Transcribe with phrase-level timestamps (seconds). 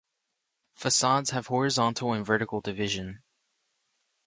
[0.73, 3.21] Facades have horizontal and vertical division.